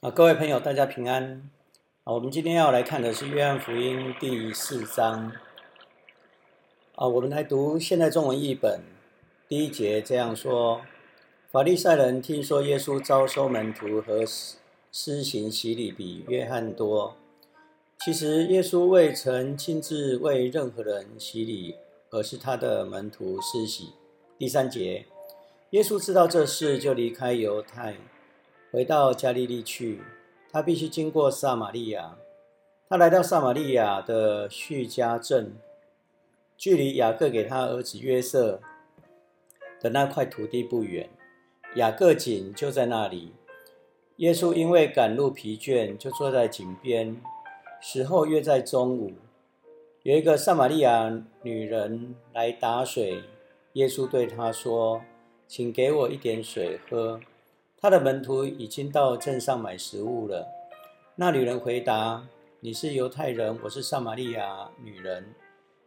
[0.00, 1.50] 啊，各位朋友，大家平安。
[2.04, 5.32] 啊，我们今天要来看的是《约翰福音》第四章。
[6.94, 8.80] 啊，我们来读现代中文译本
[9.48, 10.82] 第一节这样说：
[11.50, 14.24] 法利赛人听说耶稣招收门徒和
[14.92, 17.16] 施行洗礼比约翰多，
[17.98, 21.74] 其实耶稣未曾亲自为任何人洗礼，
[22.10, 23.94] 而是他的门徒施洗。
[24.38, 25.06] 第三节，
[25.70, 27.96] 耶稣知道这事，就离开犹太。
[28.70, 30.02] 回到加利利去，
[30.50, 32.16] 他必须经过撒玛利亚。
[32.88, 35.54] 他来到撒玛利亚的叙加镇，
[36.56, 38.60] 距离雅各给他儿子约瑟
[39.80, 41.08] 的那块土地不远。
[41.76, 43.32] 雅各井就在那里。
[44.16, 47.20] 耶稣因为赶路疲倦，就坐在井边。
[47.80, 49.12] 时候约在中午，
[50.02, 53.22] 有一个撒玛利亚女人来打水。
[53.74, 55.02] 耶稣对她说
[55.46, 57.20] ：“请给我一点水喝。”
[57.80, 60.48] 他的门徒已经到镇上买食物了。
[61.14, 62.26] 那女人回答
[62.58, 65.32] ：“你是犹太人，我是撒玛利亚女人，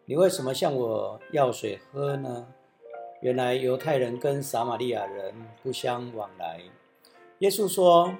[0.05, 2.47] 你为什么向我要水喝呢？”
[3.21, 6.61] 原来犹太人跟撒玛利亚人不相往来。
[7.39, 8.15] 耶稣说：“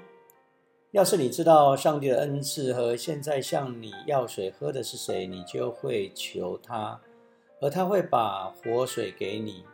[0.92, 7.00] 要是你知道上帝的恩赐和现在向你要水喝的是谁，你就会求他，
[7.60, 9.64] 而他会把活水给你。”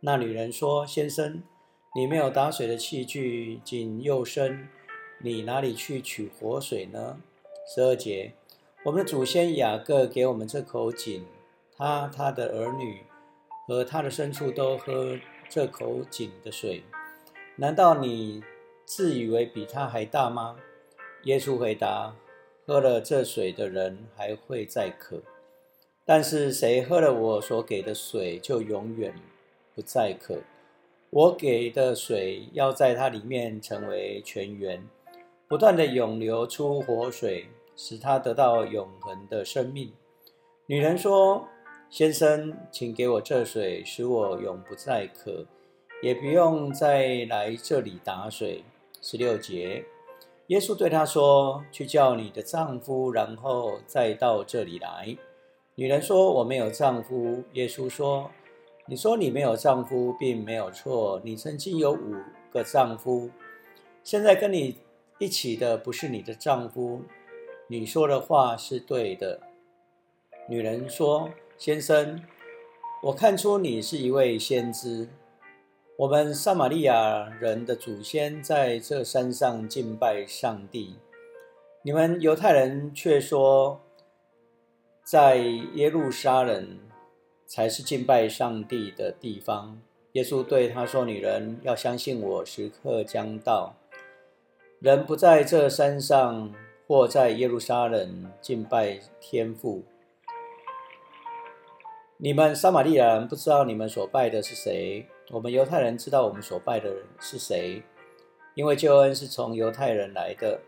[0.00, 1.42] 那女人说：“先生。”
[1.96, 4.68] 你没有打水的器具，井又深，
[5.18, 7.18] 你哪里去取活水呢？
[7.74, 8.34] 十二节，
[8.84, 11.24] 我们的祖先雅各给我们这口井，
[11.74, 13.00] 他、他的儿女
[13.66, 16.82] 和他的牲畜都喝这口井的水。
[17.56, 18.42] 难道你
[18.84, 20.58] 自以为比他还大吗？
[21.22, 22.14] 耶稣回答：
[22.66, 25.22] 喝了这水的人还会再渴，
[26.04, 29.14] 但是谁喝了我所给的水，就永远
[29.74, 30.42] 不再渴。
[31.16, 34.86] 我给的水要在它里面成为泉源，
[35.48, 39.90] 不断的涌流出活水，使它得到永恒的生命。
[40.66, 41.48] 女人说
[41.88, 45.46] ：“先生，请给我这水，使我永不再渴，
[46.02, 48.62] 也不用再来这里打水。”
[49.00, 49.86] 十六节，
[50.48, 55.16] 耶稣对她说：“去叫你的丈夫，然后再到这里来。”
[55.76, 58.30] 女人说：“我没有丈夫。”耶稣说。
[58.88, 61.20] 你说你没有丈夫，并没有错。
[61.24, 62.14] 你曾经有五
[62.52, 63.28] 个丈夫，
[64.04, 64.76] 现在跟你
[65.18, 67.02] 一起的不是你的丈夫。
[67.66, 69.40] 你说的话是对的。
[70.48, 72.22] 女人说：“先生，
[73.02, 75.08] 我看出你是一位先知。
[75.96, 80.94] 我们撒玛利亚人的祖先在这山上敬拜上帝，
[81.82, 83.80] 你们犹太人却说
[85.02, 85.38] 在
[85.74, 86.78] 耶路撒冷。”
[87.46, 89.80] 才是敬拜上帝的地方。
[90.12, 93.76] 耶稣对他说：“女人要相信我，时刻将到。
[94.80, 96.52] 人不在这山上，
[96.86, 99.84] 或在耶路撒冷敬拜天父。
[102.16, 107.82] 你们撒玛利亚人不知道你们所拜的是谁，我们犹太人知道我们所拜的人是谁，
[108.54, 110.60] 因为救恩是从犹太人来的。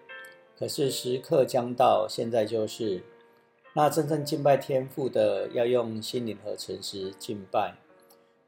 [0.59, 3.03] 可是时刻将到，现在就是。”
[3.74, 7.76] 那真正敬拜天父的，要用心灵和诚实敬拜，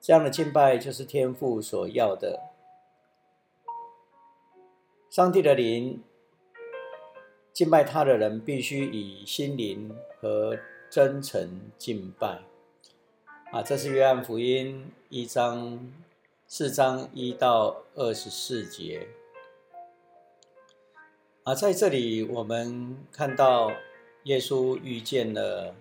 [0.01, 2.41] 这样的敬拜就是天父所要的。
[5.09, 6.03] 上帝的灵，
[7.53, 10.59] 敬拜他的人必须以心灵和
[10.91, 12.41] 真诚敬拜。
[13.53, 15.93] 啊，这是约翰福音一章
[16.49, 19.07] 四章一到二十四节。
[21.45, 23.71] 啊，在这里我们看到。
[24.25, 25.75] 耶稣遇见了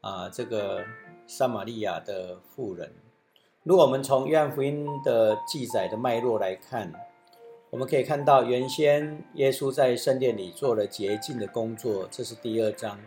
[0.00, 0.84] 啊，这个
[1.26, 2.92] 撒玛利亚的妇人。
[3.62, 6.92] 如果我们从约翰福音的记载的脉络来看，
[7.70, 12.98] 我们可以看到，原先耶稣在圣殿里做了洁净的工作，这是第二章。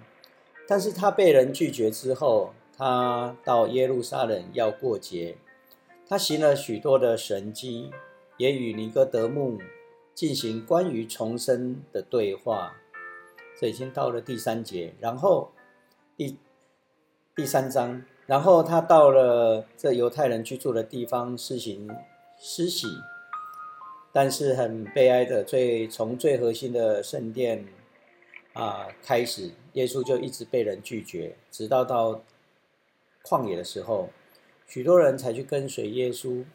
[0.67, 5.37] 但是他被人拒绝之后，他到耶路撒冷要过节，
[6.07, 7.89] 他行了许多的神迹，
[8.37, 9.59] 也与尼哥德慕
[10.13, 12.75] 进行关于重生的对话。
[13.59, 15.51] 这已经到了第三节，然后
[16.15, 16.37] 第
[17.35, 21.89] 第三章，然后他到了这犹太人居住的地方施行
[22.37, 22.87] 施洗，
[24.13, 27.65] 但是很悲哀的，最从最核心的圣殿
[28.53, 32.21] 啊开始，耶稣就一直被人拒绝，直到到
[33.23, 34.07] 旷野的时候，
[34.67, 36.45] 许多人才去跟随耶稣。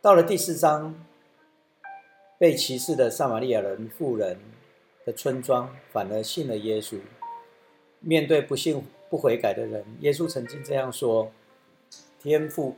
[0.00, 1.06] 到了第四章，
[2.40, 4.36] 被歧视的撒玛利亚人妇人。
[5.08, 7.00] 的村庄反而信了耶稣。
[8.00, 11.32] 面对不信不悔改的人，耶稣曾经这样说
[12.20, 12.76] ：“天父，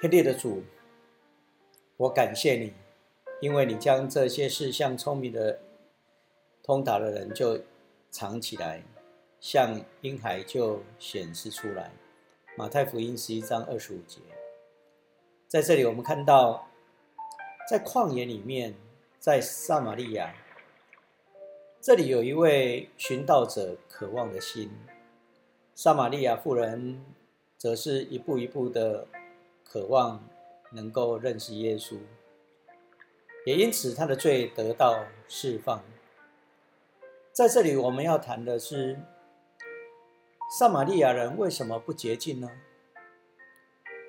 [0.00, 0.62] 天地的主，
[1.96, 2.72] 我感谢你，
[3.40, 5.58] 因为你将这些事向聪明的
[6.62, 7.60] 通达的人就
[8.12, 8.84] 藏起来，
[9.40, 11.90] 向婴孩就显示出来。
[12.56, 14.20] 马太福音十一章二十五节，
[15.48, 16.68] 在这里我们看到，
[17.68, 18.76] 在旷野里面，
[19.18, 20.32] 在撒玛利亚，
[21.80, 24.70] 这里有一位寻道者渴望的心。
[25.74, 27.04] 撒玛利亚妇人
[27.56, 29.06] 则是一步一步的
[29.64, 30.28] 渴望
[30.72, 31.98] 能够认识耶稣，
[33.46, 35.84] 也因此他的罪得到释放。
[37.32, 38.98] 在这里我们要谈的是。
[40.58, 42.50] 撒玛利亚人为什么不洁净呢？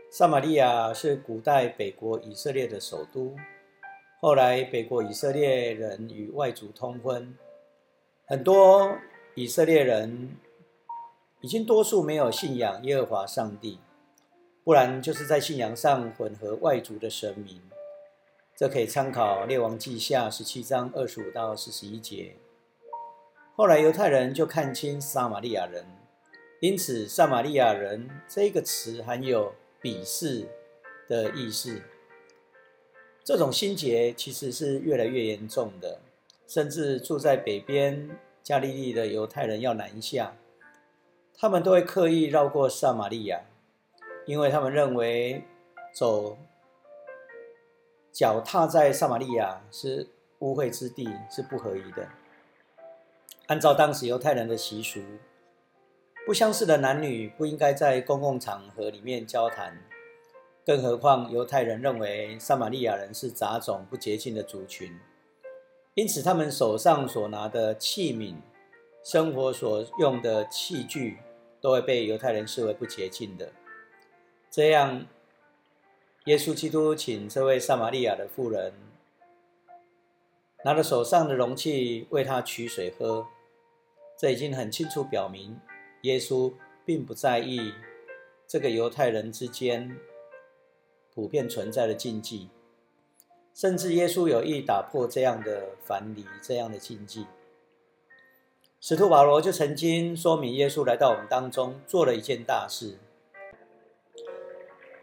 [0.09, 3.35] 撒玛利亚是古代北国以色列的首都，
[4.21, 7.37] 后来北国以色列人与外族通婚，
[8.29, 8.95] 很多
[9.33, 10.37] 以色列人
[11.41, 13.79] 已经多数没有信仰耶和华上帝，
[14.63, 17.59] 不然就是在信仰上混合外族的神明。
[18.55, 22.35] 这可以参考《列王记下》十七章二十五到四十一节。
[23.55, 25.83] 后来犹太人就看清撒玛利亚人。
[26.61, 30.45] 因此，撒玛利亚人这个词含有鄙视
[31.07, 31.81] 的意思。
[33.23, 35.99] 这种心结其实是越来越严重的，
[36.49, 38.09] 甚至住在北边
[38.41, 40.33] 加利利的犹太人要南下，
[41.37, 43.41] 他们都会刻意绕过撒玛利亚，
[44.25, 45.43] 因为他们认为
[45.93, 46.39] 走
[48.11, 50.07] 脚踏在撒玛利亚是
[50.39, 52.07] 污秽之地，是不合宜的。
[53.45, 54.99] 按照当时犹太人的习俗。
[56.25, 59.83] 不相识的男女不应该在公共场合里面交谈，
[60.63, 64.99] 更何况犹太人认为撒玛利亚人是杂种不洁净的族群，
[65.99, 68.33] 因此他们手上所拿的器皿、
[69.03, 71.17] 生活所用的器具
[71.59, 73.51] 都会被犹太人视为不洁净的。
[74.49, 75.05] 这样，
[76.23, 78.71] 耶稣基督请这位撒玛利亚的妇人
[80.63, 83.27] 拿着手上的容器为他取水喝，
[84.17, 85.59] 这已经很清楚表明。
[86.03, 86.53] 耶稣
[86.85, 87.73] 并不在意
[88.47, 89.97] 这个犹太人之间
[91.13, 92.47] 普遍存在的禁忌，
[93.59, 97.27] 甚至耶稣有意打破这样的樊篱、这样的禁忌。
[98.79, 102.97] 使徒保罗就曾经说明，耶稣来到我们当中做了一件大事。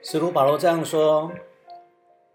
[0.01, 1.33] 使徒保罗这样说：“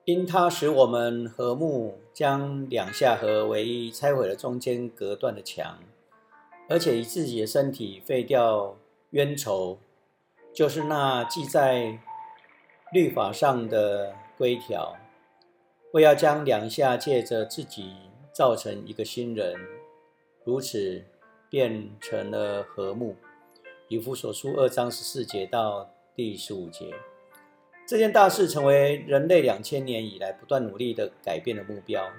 [0.06, 5.80] 因他使我们和睦，将两下合为一，拆毁了中间隔断的墙。”
[6.70, 8.78] 而且以自己的身体废掉
[9.10, 9.80] 冤仇，
[10.54, 11.98] 就是那记在
[12.94, 14.96] 律法上的规条，
[15.94, 17.94] 为要将两下借着自己
[18.32, 19.56] 造成一个新人，
[20.46, 21.04] 如此
[21.50, 23.16] 变成了和睦。
[23.90, 26.94] 以弗所书二章十四节到第十五节，
[27.86, 32.10] 这件大事成为人类两千年以来不断努力的改变的目标。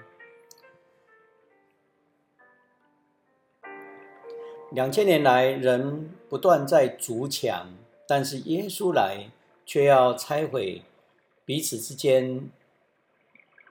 [4.71, 7.73] 两千年来，人不断在筑墙，
[8.07, 9.31] 但是耶稣来，
[9.65, 10.83] 却要拆毁
[11.43, 12.51] 彼此之间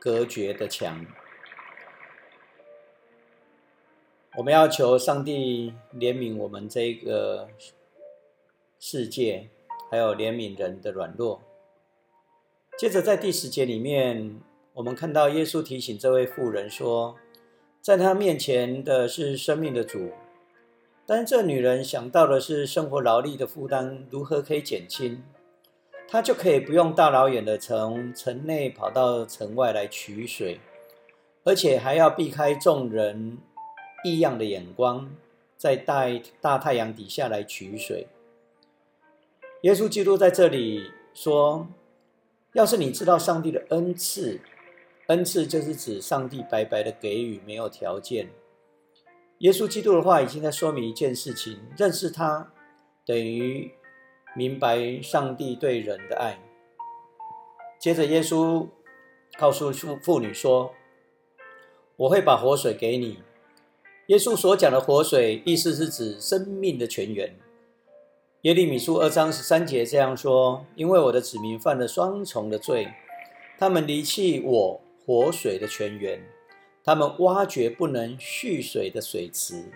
[0.04, 1.06] 隔绝的墙。
[4.36, 7.48] 我们要求上帝怜悯我们这个
[8.80, 9.48] 世界，
[9.88, 11.40] 还有怜悯人的软弱。
[12.76, 14.40] 接着，在第十节里面，
[14.72, 17.16] 我们看到耶稣提醒这位妇人说，
[17.80, 20.10] 在他面前的是生命的主。
[21.06, 25.22] 但这女人想到的是生活劳力的负担如何可以减轻，
[26.12, 30.60] 他就可以不用大老远的从城内跑到城外来取水，
[31.42, 33.38] 而且还要避开众人
[34.04, 35.10] 异样的眼光，
[35.56, 36.04] 在大
[36.38, 38.08] 大太阳底下来取水。
[39.62, 41.66] 耶稣基督在这里说
[42.52, 44.38] ：“要是你知道上帝的恩赐，
[45.06, 48.28] 恩赐就是指上帝白白的给予，没有条件。”
[49.40, 52.52] 耶稣基督的话已经在说明一件事情：认识他
[53.06, 53.72] 等于
[54.34, 56.38] 明白上帝对人的爱。
[57.78, 58.68] 接着，耶稣
[59.38, 60.72] 告诉妇妇女说
[61.96, 63.18] ：“我会把活水给你。”
[64.08, 67.36] 耶稣所讲的活水，意思是指生命的泉源。
[68.42, 72.88] 耶利米书二章十三节这样说：“因为我的子民犯了双重的罪，
[73.58, 76.22] 他们离弃我活水的泉源。”
[76.84, 79.70] 他们挖掘不能蓄水的水池。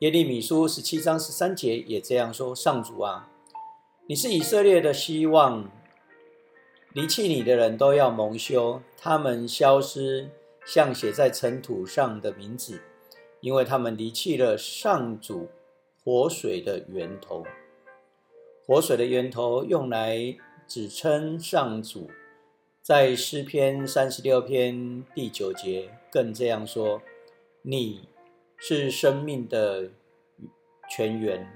[0.00, 3.30] 耶利米书十七章十三节也这样说：“上主啊，
[4.12, 5.72] 你是以色列的希望，
[6.92, 10.28] 离弃你的人都要蒙羞，他们消失，
[10.66, 12.82] 像写在尘土上的名字，
[13.40, 15.48] 因为他们离弃了上主
[16.04, 17.46] 活水的源头。
[18.66, 22.10] 活水的源头用来指称上主，
[22.82, 27.00] 在诗篇三十六篇第九节更这样说
[27.64, 28.10] ：“你
[28.58, 29.88] 是生命的
[30.90, 31.50] 泉源，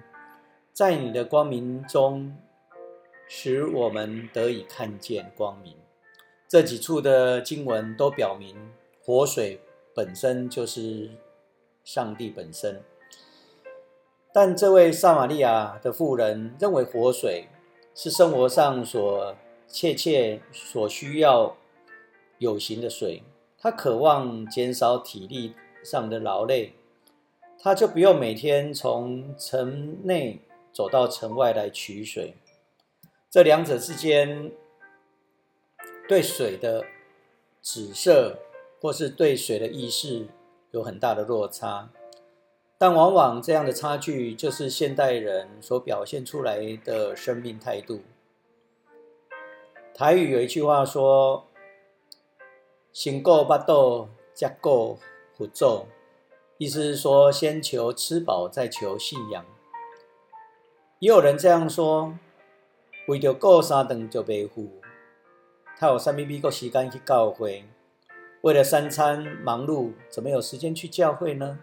[0.72, 2.34] 在你的光明中，
[3.26, 5.74] 使我们得以看见光明。”
[6.48, 8.56] 这几处的经文都表明，
[9.02, 9.60] 活水
[9.94, 11.10] 本身就是
[11.82, 12.82] 上帝本身。
[14.32, 17.46] 但这位撒玛利亚的妇人认为活水
[17.94, 19.34] 是生活上所
[19.66, 21.56] 切切所需要
[22.38, 23.22] 有形的水，
[23.58, 26.74] 她渴望减少体力上的劳累，
[27.58, 30.40] 她就不用每天从城内
[30.72, 32.34] 走到城外来取水。
[33.30, 34.52] 这两者之间。
[36.08, 36.84] 对水的
[37.60, 38.38] 紫色，
[38.80, 40.28] 或是对水的意识
[40.70, 41.90] 有很大的落差，
[42.78, 48.02] 但往往这样的差距就是现代人所表现出来的生命态度。
[49.92, 51.48] 台语有一句话说
[52.94, 54.96] ：“先过巴豆，再过
[55.36, 55.88] 福咒”，
[56.56, 59.44] 意思是说先求吃饱，再求信仰。
[61.00, 62.16] 也有人这样说
[63.06, 64.70] ：“为着过三顿就被富。”
[65.78, 67.64] 他有三米米够时间去教会，
[68.40, 71.58] 为了三餐忙碌，怎么有时间去教会呢？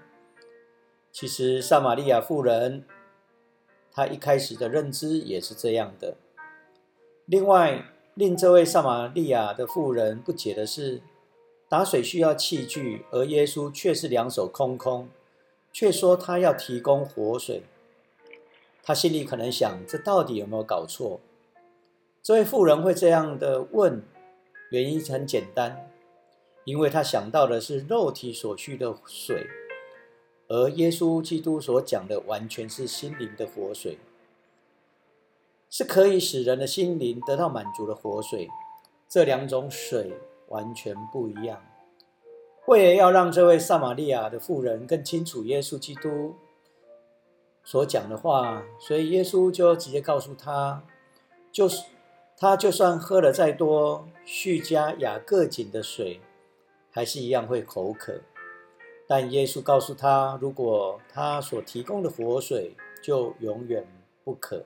[1.11, 2.85] 其实撒玛利亚妇人，
[3.91, 6.15] 她一开始的认知也是这样的。
[7.25, 11.01] 另外，令这位撒玛利亚的妇人不解的是，
[11.67, 15.09] 打水需要器具，而耶稣却是两手空空，
[15.71, 17.63] 却说他要提供活水。
[18.83, 21.19] 他心里可能想：这到底有没有搞错？
[22.23, 24.01] 这位妇人会这样的问，
[24.69, 25.91] 原因很简单，
[26.63, 29.45] 因为他想到的是肉体所需的水，
[30.47, 33.99] 而耶稣基督所讲的完全是心灵的活水，
[35.69, 38.47] 是可以使人的心灵得到满足的活水。
[39.09, 40.13] 这两种水
[40.47, 41.61] 完全不一样。
[42.67, 46.35] 为了要让这位撒玛利亚的妇人更清楚耶稣基督
[47.65, 50.83] 所讲的话，所以耶稣就直接告诉他，
[51.51, 51.83] 就是。
[52.37, 56.19] 他就算喝了再多叙加雅各井的水，
[56.91, 58.19] 还是一样会口渴。
[59.07, 63.85] 但耶稣告诉他，如果他所提供的活水，就永远
[64.23, 64.65] 不渴。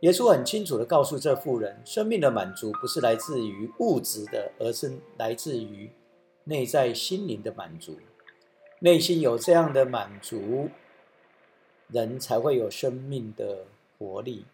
[0.00, 5.90] 耶稣很清楚的告诉这妇人，生命的满足不是来自于物质的，而是来自于
[6.44, 7.96] 内在心灵的满足。
[8.80, 10.68] 内心有这样的满足，
[11.88, 14.44] 人才会有生命的活力。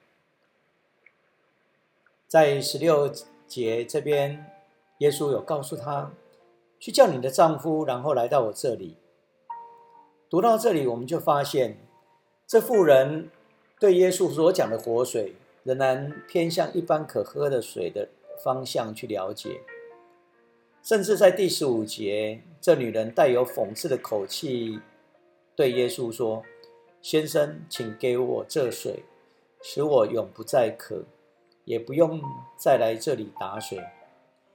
[2.29, 3.11] 在十六
[3.47, 4.45] 节这边，
[4.99, 6.13] 耶稣有告诉他
[6.79, 8.99] 去叫你的丈夫，然后来到我这里。
[10.29, 11.79] 读到这里，我们就发现
[12.47, 13.31] 这妇人
[13.81, 18.11] 对耶稣所讲的活水，仍然偏向一般可喝的水的
[18.45, 19.63] 方向去了解。
[20.83, 24.79] 甚至在第十五节，这女人带有讽刺的口气
[25.57, 26.43] 对耶稣说
[27.01, 29.05] ：“先生，请给我这水，
[29.63, 31.05] 使我永不再渴。”
[31.69, 32.19] 也不用
[32.57, 33.79] 再来这里打水，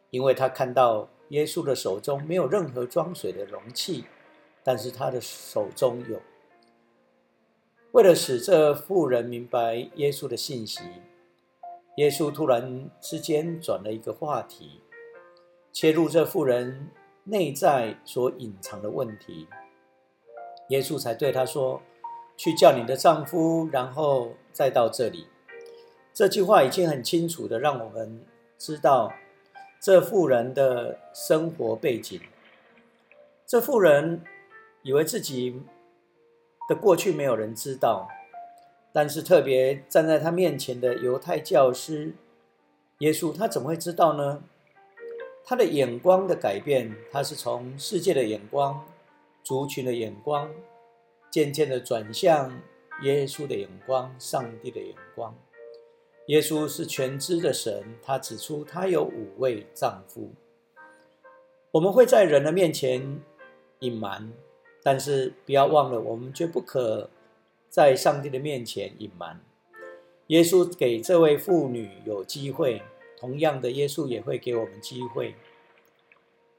[0.09, 4.05] 因为他看到耶稣的手中没有任何装水的容器，
[4.63, 6.19] 但是他的手中有。
[7.91, 10.81] 为了使这妇人明白耶稣的信息，
[11.97, 14.81] 耶稣突然之间转了一个话题，
[15.71, 16.89] 切入这妇人
[17.25, 19.47] 内在所隐藏的问题。
[20.69, 21.79] 耶稣才对他说
[22.35, 25.27] ：“去叫你的丈夫，然后再到这里。”
[26.13, 28.23] 这句话已经很清楚的让我们
[28.57, 29.11] 知道
[29.79, 32.21] 这妇人的生活背景。
[33.47, 34.21] 这妇人
[34.83, 35.61] 以为自己
[36.69, 38.07] 的过去没有人知道，
[38.91, 42.13] 但是特别站在他面前的犹太教师
[42.99, 44.43] 耶稣，他怎么会知道呢？
[45.43, 48.85] 他的眼光的改变，他是从世界的眼光、
[49.43, 50.49] 族群的眼光，
[51.29, 52.61] 渐渐的转向
[53.01, 55.35] 耶稣的眼光、上帝的眼光。
[56.27, 60.31] 耶稣是全知的神，他指出他有五位丈夫。
[61.71, 63.19] 我们会在人的面前
[63.79, 64.31] 隐瞒，
[64.81, 67.09] 但是不要忘了，我们绝不可
[67.67, 69.41] 在上帝的面前隐瞒。
[70.27, 72.81] 耶稣给这位妇女有机会，
[73.17, 75.35] 同样的，耶稣也会给我们机会。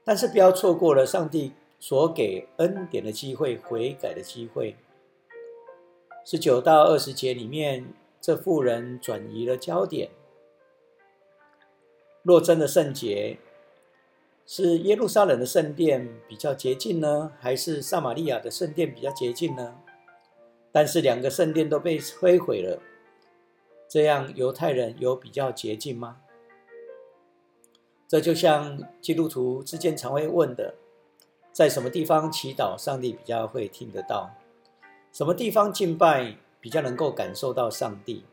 [0.03, 4.75] 但是不要错过了上帝所给恩典的机会、悔改的机会。
[6.23, 7.83] 十九到二十节里面。
[8.25, 10.09] 这妇人转移了焦点。
[12.23, 13.37] 若真的圣洁，
[14.47, 19.79] 是耶路撒冷的圣殿比较洁净呢，还是撒玛利亚的圣殿比较洁净呢？
[20.71, 22.81] 但是两个圣殿都被摧毁了，
[23.87, 26.21] 这样犹太人有比较洁净吗？
[28.07, 30.73] 这就像基督徒之间常会问的：
[31.51, 34.31] 在什么地方祈祷，上帝比较会听得到？
[35.11, 38.25] 什么地方敬拜比较能够感受到上帝？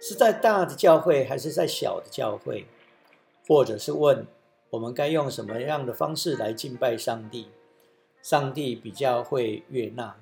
[0.00, 2.68] 是在大的教会，还是在小的教会？
[3.48, 4.24] 或者是问
[4.70, 7.48] 我们该用什么样的方式来敬拜上帝？
[8.22, 10.14] 上帝比较会悦纳？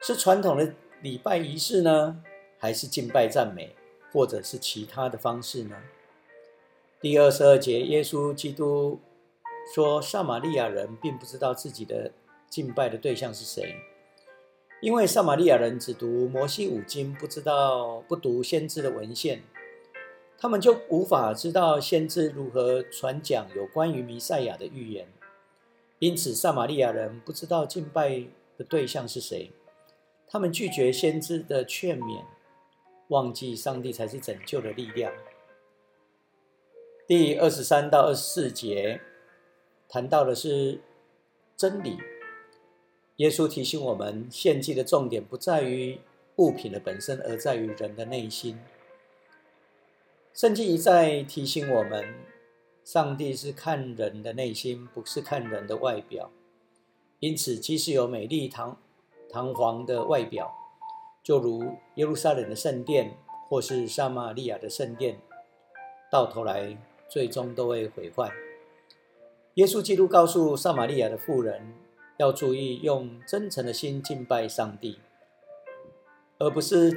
[0.00, 2.20] 是传统的礼拜仪式呢，
[2.58, 3.76] 还是敬拜赞美，
[4.12, 5.76] 或者是其他的方式呢？
[7.00, 8.98] 第二十二节，耶稣基督
[9.72, 12.10] 说，撒玛利亚人并不知道自己的
[12.50, 13.76] 敬拜的对象是谁。
[14.82, 19.40] 因为撒玛利亚人只读摩西五经，不知道不读先知的文献，
[20.36, 25.06] 他们就无法知道先知如何传讲有关于弥赛亚的预言。
[26.00, 28.24] 因此，撒玛利亚人不知道敬拜
[28.58, 29.52] 的对象是谁，
[30.26, 32.24] 他们拒绝先知的劝勉，
[33.06, 35.12] 忘记上帝才是拯救的力量。
[37.06, 39.00] 第二十三到二十四节
[39.88, 40.80] 谈到的是
[41.56, 41.96] 真理。
[43.16, 45.98] 耶稣提醒我们，献祭的重点不在于
[46.36, 48.58] 物品的本身，而在于人的内心。
[50.32, 52.14] 圣经一再提醒我们，
[52.82, 56.30] 上帝是看人的内心，不是看人的外表。
[57.20, 58.78] 因此，即使有美丽堂
[59.30, 60.50] 堂皇的外表，
[61.22, 63.14] 就如耶路撒冷的圣殿，
[63.48, 65.20] 或是撒玛利亚的圣殿，
[66.10, 66.78] 到头来
[67.10, 68.32] 最终都会毁坏。
[69.54, 71.74] 耶稣基督告诉撒玛利亚的妇人。
[72.22, 75.00] 要注意用真诚的心敬拜上帝，
[76.38, 76.96] 而不是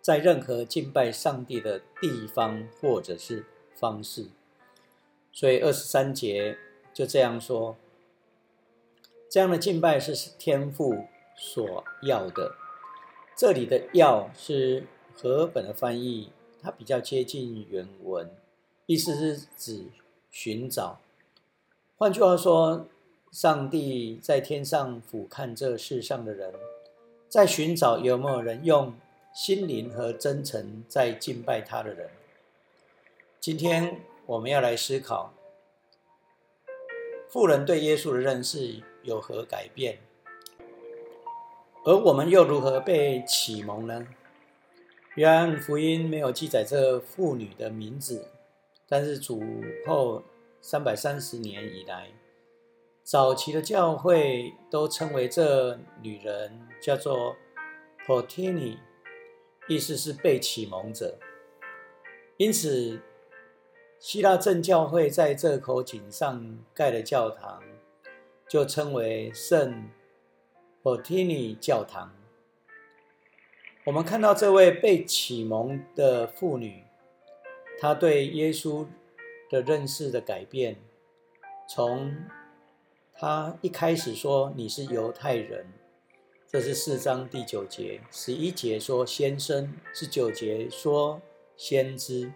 [0.00, 4.28] 在任何敬拜上帝的地方或者是方式。
[5.32, 6.56] 所以二十三节
[6.94, 7.76] 就这样说：
[9.28, 12.54] 这样的敬拜是天父所要的。
[13.34, 16.30] 这里的“要”是和本的翻译，
[16.62, 18.30] 它比较接近原文，
[18.86, 19.86] 意思是指
[20.30, 21.00] 寻找。
[21.96, 22.86] 换句话说。
[23.30, 26.52] 上帝在天上俯瞰这世上的人，
[27.28, 28.92] 在寻找有没有人用
[29.32, 32.10] 心灵和真诚在敬拜他的人。
[33.38, 35.32] 今天我们要来思考，
[37.28, 39.98] 富人对耶稣的认识有何改变，
[41.84, 44.08] 而我们又如何被启蒙呢？
[45.14, 48.26] 约翰福音没有记载这妇女的名字，
[48.88, 49.40] 但是主
[49.86, 50.24] 后
[50.60, 52.08] 三百三十年以来。
[53.10, 57.34] 早期的教会都称为这女人叫做
[58.06, 58.78] Potini，
[59.66, 61.18] 意思是被启蒙者。
[62.36, 63.02] 因此，
[63.98, 67.60] 希腊正教会在这口井上盖的教堂
[68.48, 69.90] 就称为圣
[70.80, 72.14] Portini 教堂。
[73.86, 76.84] 我们看到这位被启蒙的妇女，
[77.80, 78.86] 她对耶稣
[79.50, 80.76] 的认识的改变，
[81.68, 82.14] 从
[83.20, 85.66] 他一开始说你是犹太人，
[86.48, 91.20] 这是四章第九节，十一节说先生，十九节说
[91.54, 92.32] 先知，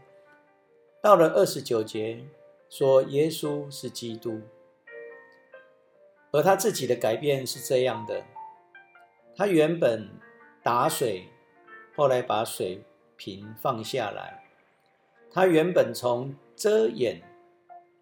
[1.01, 2.27] 到了二十九节
[2.69, 4.43] 说耶稣是基督，
[6.33, 8.23] 而他自己的改变是这样的：
[9.35, 10.11] 他原本
[10.63, 11.29] 打水，
[11.97, 12.83] 后来把水
[13.17, 14.43] 瓶放下来；
[15.33, 17.23] 他原本从遮掩，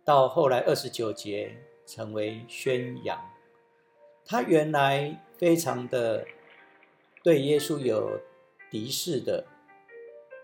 [0.05, 1.57] 到后来二十九节。
[1.87, 3.19] 成为宣扬，
[4.25, 6.27] 他原来非常的
[7.23, 8.21] 对耶稣有
[8.71, 9.45] 敌视的，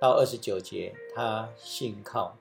[0.00, 2.36] 到二十九节他信靠。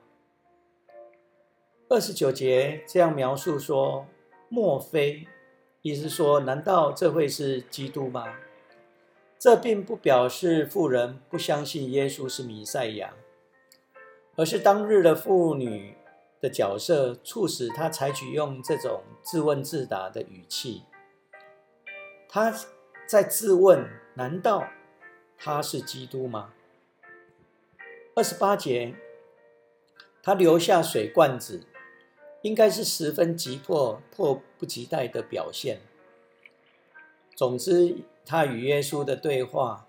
[1.88, 4.06] 二十九节这样描述说：
[4.48, 5.26] 莫非，
[5.82, 8.34] 意思说，难道这会是基督吗？
[9.38, 13.14] 这并不表示妇人不相信耶稣是弥赛亚，
[14.34, 15.94] 而是当日的妇女。
[16.40, 20.84] 的角色促使他采取用这种自问自答的语气。
[22.28, 22.54] 他
[23.06, 24.68] 在自问：难道
[25.36, 26.52] 他是基督吗？
[28.14, 28.94] 二十八节，
[30.22, 31.66] 他留下水罐子，
[32.42, 35.80] 应该是十分急迫、迫不及待的表现。
[37.34, 37.96] 总之，
[38.26, 39.86] 他与耶稣的对话，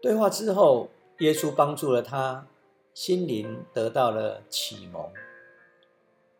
[0.00, 2.46] 对话之后，耶稣帮助了他。
[2.94, 5.12] 心灵得到了启蒙。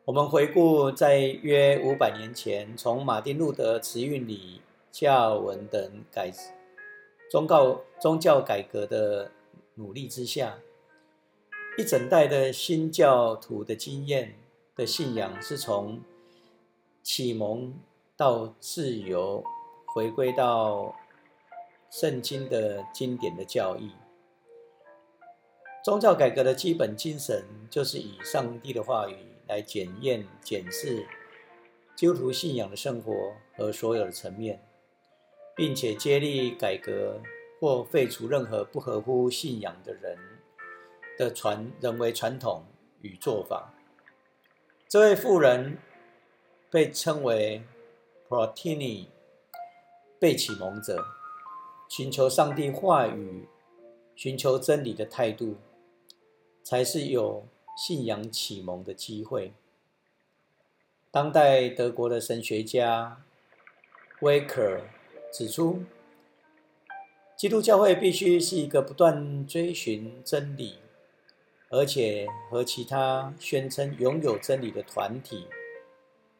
[0.04, 4.62] 我们回顾在约五百年前，从马丁路德慈运礼、
[4.92, 6.30] 教文等改
[7.28, 9.32] 宗教宗教改革的
[9.74, 10.58] 努力之下，
[11.76, 14.36] 一整代的新教徒的经验
[14.76, 16.00] 的信仰，是从
[17.02, 17.74] 启蒙
[18.16, 19.42] 到自由，
[19.86, 20.94] 回归到
[21.90, 23.90] 圣经的经典的教义。
[25.84, 29.14] 宗教改革的基本精神，就是以上帝的话语
[29.46, 31.06] 来检验、检视
[31.94, 33.12] 基督徒信仰的生活
[33.54, 34.66] 和所有的层面，
[35.54, 37.20] 并且接力改革
[37.60, 40.18] 或废除任何不合乎信仰的人
[41.18, 42.64] 的传人为传统
[43.02, 43.74] 与做法。
[44.88, 45.76] 这位妇人
[46.70, 47.62] 被称为
[48.26, 49.08] Protini，
[50.18, 51.04] 被启蒙者，
[51.90, 53.46] 寻求上帝话语、
[54.16, 55.58] 寻求真理的态度。
[56.64, 57.46] 才是有
[57.76, 59.52] 信仰启蒙的机会。
[61.10, 63.22] 当代德国的神学家
[64.20, 64.80] 威克
[65.30, 65.84] 指出，
[67.36, 70.78] 基督教会必须是一个不断追寻真理，
[71.68, 75.46] 而且和其他宣称拥有真理的团体，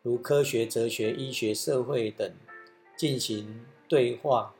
[0.02, 2.32] 如科学、哲学、医学、社会等
[2.96, 4.54] 进行对话。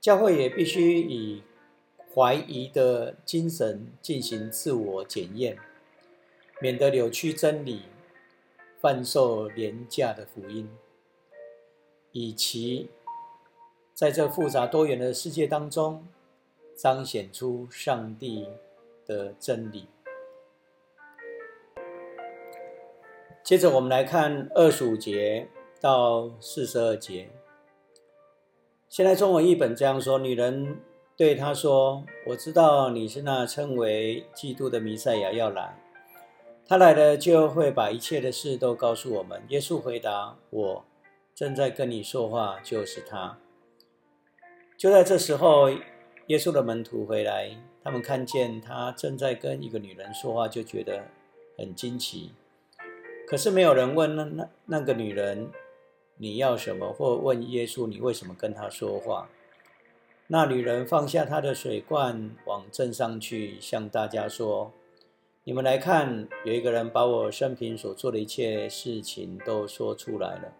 [0.00, 1.42] 教会也必须以。
[2.12, 5.56] 怀疑的精神进行自我检验，
[6.60, 7.82] 免得扭曲真理，
[8.80, 10.68] 贩售廉价的福音，
[12.10, 12.90] 以其
[13.94, 16.04] 在这复杂多元的世界当中
[16.74, 18.48] 彰显出上帝
[19.06, 19.86] 的真理。
[23.44, 25.48] 接着，我们来看二十五节
[25.80, 27.30] 到四十二节。
[28.88, 30.80] 现在中文译本这样说：女人。
[31.20, 35.78] 对他说：“我知道你是那称为基督的弥赛亚要来，
[36.66, 40.84] 他来了就会把一切的事都告诉我们。”耶稣回答：“我
[41.34, 43.36] 正在跟你说话，就是他。”
[44.78, 45.68] 就在这时候，
[46.28, 47.54] 耶稣的门徒回来，
[47.84, 51.04] 他们看见他正在跟一个女人说话，就觉得
[51.58, 52.32] 很惊奇。
[53.28, 55.50] 可是没有人问那那那个女人
[56.16, 59.28] 你要什么，或问耶稣你为什么跟他说话。
[60.32, 64.72] 那女人放下她的水罐，往镇上去，向大家说
[65.42, 70.52] ：“你们来看，有一个人把我生平所做的一切事情都说出来了。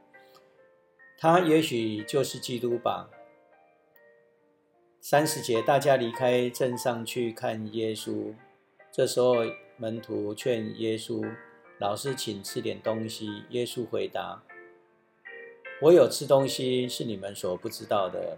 [1.16, 3.10] 他也许就是基督吧。”
[5.00, 8.34] 三十节，大家离开镇上去看耶稣。
[8.90, 9.36] 这时候，
[9.76, 11.24] 门徒劝耶稣
[11.78, 14.42] ：“老师，请吃点东西。”耶稣回答
[15.80, 18.36] ：“我有吃东西，是你们所不知道的。”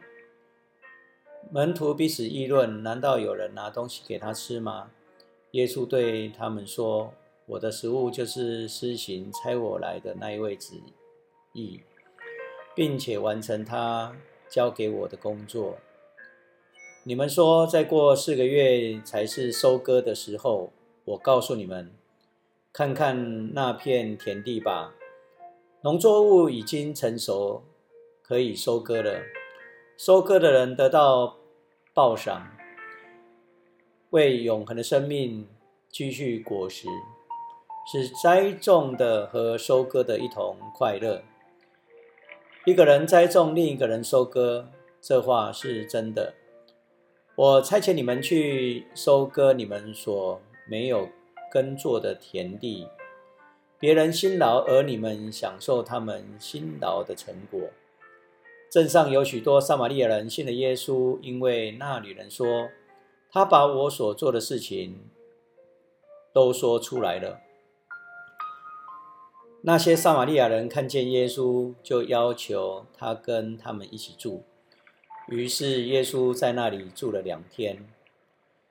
[1.50, 4.90] 门徒彼此议论：“难道有人拿东西给他吃吗？”
[5.52, 7.12] 耶稣对他们说
[7.46, 10.76] ：“我的食物就是施行差我来的那一位旨
[11.52, 11.80] 意，
[12.74, 14.16] 并且完成他
[14.48, 15.76] 交给我的工作。
[17.04, 20.72] 你们说，再过四个月才是收割的时候。
[21.04, 21.90] 我告诉你们，
[22.72, 24.94] 看看那片田地吧，
[25.82, 27.64] 农作物已经成熟，
[28.22, 29.20] 可以收割了。
[29.96, 31.36] 收割的人得到。”
[31.94, 32.56] 报赏，
[34.08, 35.46] 为永恒的生命
[35.90, 36.88] 积蓄果实，
[37.86, 41.22] 是栽种的和收割的一同快乐。
[42.64, 44.68] 一个人栽种，另一个人收割，
[45.02, 46.32] 这话是真的。
[47.34, 51.10] 我差遣你们去收割你们所没有
[51.50, 52.88] 耕作的田地，
[53.78, 57.60] 别人辛劳，而你们享受他们辛劳的成果。
[58.72, 62.70] 镇上有许多撒玛利亚人信了耶稣，因为那女人说
[63.30, 65.10] ：“他把我所做的事情
[66.32, 67.40] 都说出来了。”
[69.60, 74.42] 那些撒玛利亚人看见耶稣，就要求他跟他们一起住。
[75.28, 77.86] 于是耶稣在那里住了两天。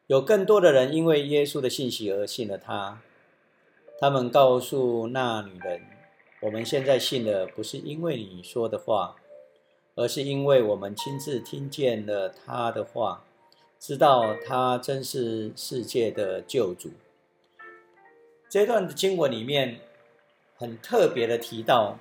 [0.08, 3.00] 有更多的人因为耶稣的信息而信了他。
[4.00, 5.84] 他们告诉那女人
[6.42, 9.18] ：“我们现在信了，不是因为你说的话。”
[9.96, 13.26] 而是因为我们亲自听见了他的话，
[13.78, 16.92] 知道他真是世界的救主。
[18.50, 19.82] 这段的经文里面
[20.56, 22.00] 很特别的提到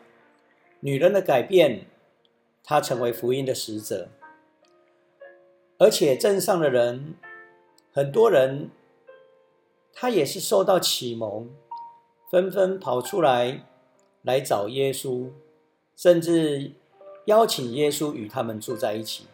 [0.81, 1.87] 女人的改变，
[2.63, 4.09] 她成为福音的使者，
[5.79, 7.15] 而且镇上的人
[7.93, 8.71] 很多人，
[9.93, 11.51] 他也是受到启蒙，
[12.31, 13.67] 纷纷跑出来
[14.23, 15.31] 来找耶稣，
[15.97, 16.73] 甚至。
[17.27, 19.27] 邀请耶稣与他们住在一起。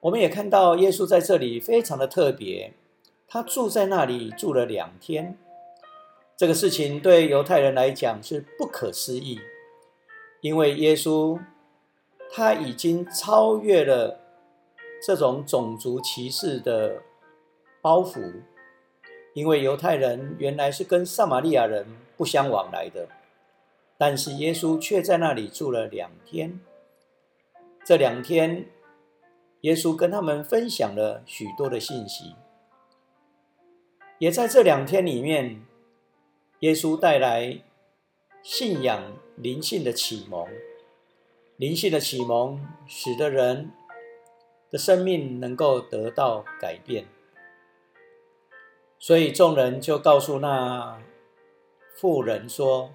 [0.00, 2.72] 我们也看到耶稣在这里非常的特别，
[3.28, 5.38] 他住在那里住了两天。
[6.36, 9.38] 这个事情对犹太人来讲是不可思议，
[10.40, 11.38] 因为耶稣
[12.32, 14.18] 他已经超越了
[15.06, 17.02] 这种种族歧视的
[17.80, 18.42] 包袱，
[19.34, 23.06] 因为犹太人原来是跟撒玛利亚人不相往来的，
[24.04, 26.58] 但是耶稣却在那里住了两天。
[27.84, 28.66] 这两天，
[29.60, 32.34] 耶稣跟他们分享了许多的信息。
[34.18, 35.64] 也在这两天里面，
[36.58, 37.62] 耶稣带来
[38.42, 39.00] 信仰
[39.36, 40.48] 灵性的启蒙，
[41.56, 43.70] 灵性的启蒙使得人
[44.68, 47.06] 的生命能够得到改变。
[48.98, 51.00] 所以众人就告诉那
[51.94, 52.90] 妇人说：“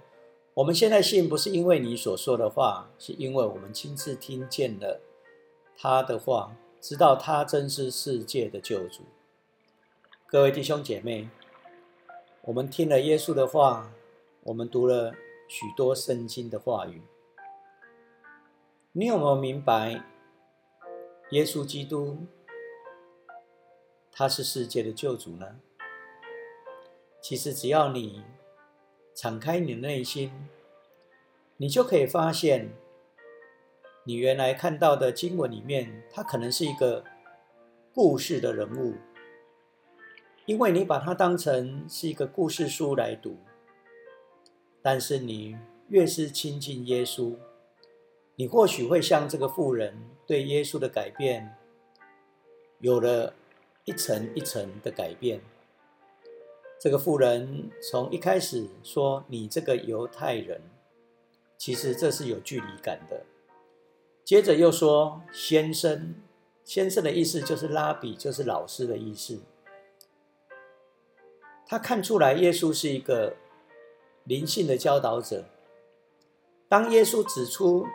[0.58, 5.00] 我们现在信不是因为你所说的话，是因为我们亲自听见了
[5.78, 9.04] 他的话，知道他真是世界的救主。”
[10.26, 11.30] 各位弟兄姐妹，
[12.42, 13.94] 我们听了耶稣的话，
[14.42, 15.14] 我们读了
[15.48, 17.04] 许多圣经的话语，
[18.94, 20.04] 你有没有明白，
[21.30, 22.18] 耶稣基督
[24.12, 25.60] 他是世界的救主呢？
[27.22, 28.24] 其实，只要你
[29.18, 30.32] 敞开你的内心，
[31.58, 32.70] 你就可以发现，
[34.04, 37.04] 你原来看到的经文里面，它可能是一个
[37.96, 38.94] 故事的人物，
[40.46, 43.40] 因为你把它当成是一个故事书来读。
[44.84, 45.58] 但是，你
[45.90, 47.36] 越是亲近耶稣，
[48.36, 51.58] 你或许会像这个妇人对耶稣的改变，
[52.82, 53.34] 有了
[53.84, 55.42] 一层一层的改变。
[56.80, 60.62] 这个妇人从一开始说：“你这个犹太人，
[61.58, 63.26] 其实这是有距离感的。”
[64.24, 66.14] 接着又说：“先生，
[66.64, 69.40] 先生的意思就是拉比，就是老师的意思。”
[71.66, 73.36] 他看出来耶稣是一个
[74.24, 75.46] 灵性的教导者。
[76.70, 77.88] 当耶稣指出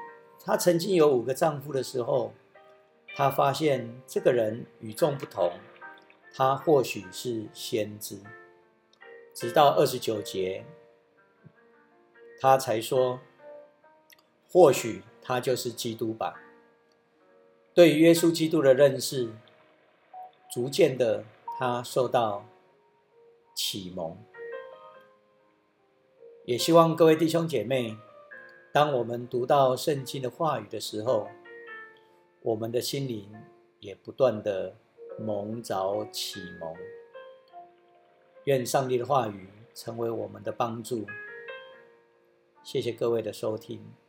[0.45, 2.33] 他曾经有五个丈夫的时候，
[3.15, 5.53] 他发现这个人与众不同，
[6.35, 8.19] 他或许是先知。
[9.35, 10.65] 直到二十九节，
[12.41, 13.21] 他才说
[14.51, 16.41] ：“或许他就是基督吧。”
[17.75, 19.31] 对于耶稣基督的认识，
[20.53, 21.25] 逐渐的
[21.59, 22.45] 他受到
[23.55, 24.19] 启蒙。
[26.45, 27.97] 也希望各位弟兄姐妹，
[28.73, 31.29] 当我们读到圣经的话语的时候，
[32.43, 33.33] 我们的心灵
[33.81, 34.77] 也不断的
[35.19, 36.77] 蒙着启蒙。
[38.45, 41.07] 愿上帝的话语成为我们的帮助。
[42.63, 44.02] 谢谢各位的收听。